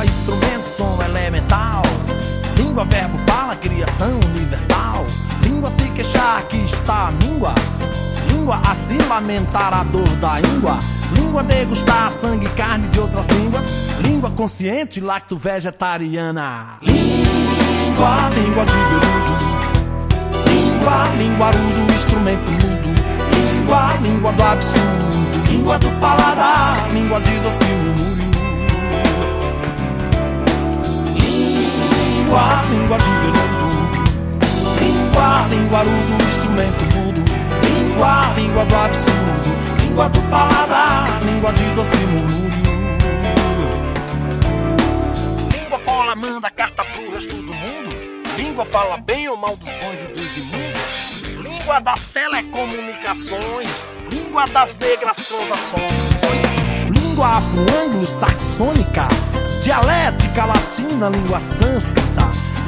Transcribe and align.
Língua, 0.00 0.06
instrumento, 0.06 0.68
som 0.68 1.02
elemental. 1.02 1.82
Língua, 2.56 2.84
verbo, 2.84 3.18
fala, 3.26 3.54
criação 3.56 4.18
universal. 4.34 5.04
Língua, 5.42 5.68
se 5.68 5.88
queixar 5.90 6.42
que 6.44 6.56
está 6.56 7.08
a 7.08 7.10
míngua. 7.10 7.54
Língua, 8.28 8.60
a 8.64 8.74
se 8.74 8.96
lamentar 9.08 9.74
a 9.74 9.84
dor 9.84 10.08
da 10.16 10.40
íngua. 10.40 10.78
Língua, 11.12 11.42
degustar 11.42 12.10
sangue 12.10 12.46
e 12.46 12.50
carne 12.50 12.88
de 12.88 12.98
outras 12.98 13.26
línguas. 13.26 13.66
Língua, 14.00 14.30
consciente, 14.30 15.00
lacto-vegetariana. 15.00 16.78
Língua, 16.80 18.30
língua 18.34 18.64
de 18.64 18.76
veludo. 18.76 19.34
Língua, 20.46 21.08
linguarudo, 21.18 21.92
instrumento 21.92 22.50
mudo. 22.52 22.90
Língua, 23.34 23.96
língua 24.02 24.32
do 24.32 24.42
absurdo. 24.42 25.50
Língua 25.50 25.78
do 25.78 25.90
paladar, 26.00 26.88
língua 26.90 27.20
de 27.20 27.38
doce 27.40 27.64
murmúrio. 27.64 28.29
Língua, 32.30 32.62
língua 32.70 32.98
de 32.98 33.10
veludo. 33.10 33.66
Língua, 34.78 35.46
linguarudo, 35.50 36.24
instrumento 36.24 36.84
mudo. 36.94 37.24
Língua, 37.64 38.32
língua 38.36 38.64
do 38.66 38.76
absurdo. 38.76 39.50
Língua 39.80 40.08
do 40.10 40.22
paladar, 40.30 41.20
língua 41.24 41.52
de 41.52 41.64
doce 41.74 41.96
murmúrio. 41.96 42.70
Língua 45.52 45.78
cola, 45.80 46.14
manda 46.14 46.48
carta 46.50 46.84
pro 46.84 47.10
resto 47.12 47.34
do 47.34 47.52
mundo. 47.52 47.90
Língua 48.36 48.64
fala 48.64 48.96
bem 48.98 49.28
ou 49.28 49.36
mal 49.36 49.56
dos 49.56 49.68
bons 49.68 50.04
e 50.04 50.08
dos 50.12 50.36
imundos. 50.36 51.24
Língua 51.42 51.80
das 51.80 52.06
telecomunicações. 52.06 53.88
Língua 54.08 54.46
das 54.46 54.76
negras 54.78 55.16
transações. 55.16 55.90
Língua 56.92 57.26
afro-anglo-saxônica. 57.38 59.08
Dialética 59.64 60.44
latina, 60.46 61.08
língua 61.08 61.40
sânscrita. 61.40 62.09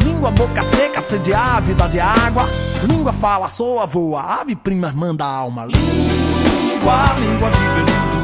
Língua 0.04 0.30
boca 0.30 0.62
seca, 0.62 1.00
sede 1.00 1.34
ávida 1.34 1.88
de 1.88 2.00
água. 2.00 2.48
Língua 2.86 3.12
fala, 3.12 3.48
soa, 3.48 3.86
voa, 3.86 4.40
ave 4.40 4.56
prima, 4.56 4.88
irmã 4.88 5.14
da 5.14 5.26
alma. 5.26 5.66
Língua, 5.66 7.14
língua 7.18 7.50
de 7.50 7.60
veludo. 7.74 8.18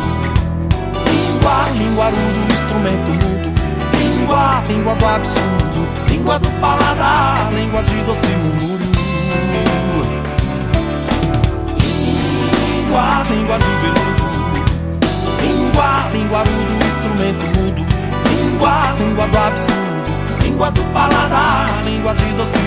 Língua, 1.11 1.69
linguarudo, 1.77 2.41
instrumento 2.51 3.11
mudo. 3.21 3.49
Língua, 3.99 4.63
língua 4.69 4.95
do 4.95 5.07
absurdo. 5.07 5.89
Língua 6.09 6.39
do 6.39 6.49
paladar, 6.61 7.53
língua 7.53 7.83
de 7.83 8.03
doce 8.05 8.27
murmúrio. 8.27 8.89
Língua, 12.59 13.23
língua 13.31 13.59
de 13.59 13.69
veludo. 13.83 14.25
Língua, 15.41 16.09
linguarudo, 16.13 16.85
instrumento 16.85 17.47
mudo. 17.57 17.83
Língua, 18.31 18.95
língua 18.99 19.27
do 19.29 19.39
absurdo. 19.39 19.88
Língua 20.49 20.71
do 20.71 20.83
paladar, 20.95 21.85
língua 21.85 22.15
de 22.15 22.33
doce 22.33 22.59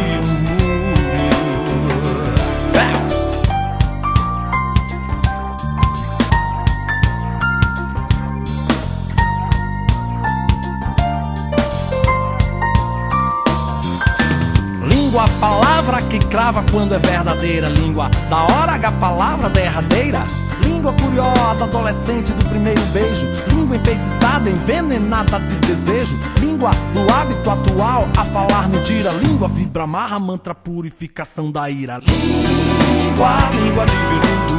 Língua, 15.11 15.27
palavra 15.41 16.01
que 16.03 16.19
crava 16.27 16.63
quando 16.71 16.95
é 16.95 16.97
verdadeira. 16.97 17.67
Língua, 17.67 18.09
da 18.29 18.43
hora 18.43 18.75
a 18.75 18.91
palavra 18.93 19.49
derradeira. 19.49 20.19
Língua 20.63 20.93
curiosa, 20.93 21.65
adolescente 21.65 22.31
do 22.31 22.45
primeiro 22.45 22.79
beijo. 22.94 23.27
Língua 23.50 23.75
enfeitiçada, 23.75 24.50
envenenada 24.50 25.38
de 25.41 25.57
desejo. 25.67 26.17
Língua 26.39 26.71
do 26.94 27.13
hábito 27.13 27.50
atual, 27.50 28.07
a 28.17 28.23
falar 28.23 28.69
dira. 28.85 29.11
Língua 29.11 29.50
fibra 29.50 29.83
amarra, 29.83 30.17
mantra 30.17 30.55
purificação 30.55 31.51
da 31.51 31.69
ira. 31.69 31.97
Língua, 31.97 33.50
língua 33.51 33.85
de 33.85 33.97
veludo. 33.97 34.55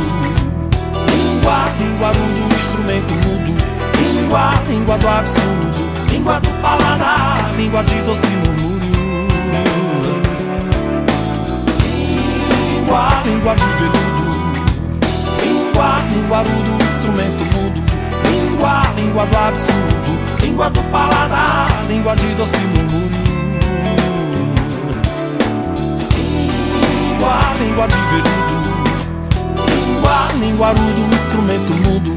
Língua, 1.08 1.70
língua 1.80 2.12
do 2.12 2.54
instrumento 2.54 3.14
mudo. 3.20 3.54
Língua, 3.98 4.62
língua 4.68 4.98
do 4.98 5.08
absurdo. 5.08 6.10
Língua 6.10 6.40
do 6.40 6.50
paladar, 6.60 7.54
língua 7.56 7.82
de 7.82 8.02
doce 8.02 8.26
murmúrio. 8.26 8.72
Língua, 12.92 13.22
língua 13.24 13.54
de 13.54 13.64
veludo. 13.64 14.24
Língua, 15.40 16.02
linguarudo, 16.12 16.72
instrumento 16.84 17.42
mudo. 17.54 17.80
Língua, 18.30 18.92
língua 18.94 19.24
do 19.24 19.36
absurdo. 19.38 20.12
Língua 20.42 20.68
do 20.68 20.82
paladar, 20.92 21.86
língua 21.88 22.14
de 22.16 22.34
doce 22.34 22.58
murmúrio. 22.58 23.22
Língua, 26.92 27.54
língua 27.60 27.88
de 27.88 27.96
veludo. 28.12 28.56
Língua, 29.70 30.32
linguarudo, 30.38 31.14
instrumento 31.14 31.72
mudo. 31.84 32.12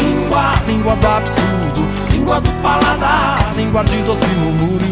Língua, 0.00 0.62
língua 0.68 0.94
do 0.94 1.08
absurdo. 1.08 1.82
Língua 2.12 2.40
do 2.40 2.50
paladar, 2.62 3.52
língua 3.56 3.82
de 3.82 4.00
doce 4.04 4.28
murmúrio. 4.28 4.90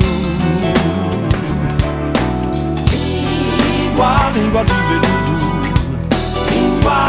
Língua, 2.91 4.31
língua 4.35 4.65
de 4.65 4.75
veludo. 4.75 5.18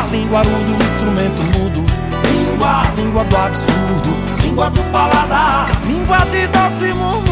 Língua, 0.07 0.43
linguarudo, 0.43 0.83
instrumento 0.83 1.41
mudo. 1.57 1.85
Língua, 2.31 2.83
língua 2.95 3.23
do 3.25 3.37
absurdo. 3.37 4.41
Língua 4.41 4.69
do 4.69 4.81
paladar, 4.91 5.69
língua 5.85 6.19
de 6.25 6.47
doce 6.47 6.93
murmúrio. 6.93 7.28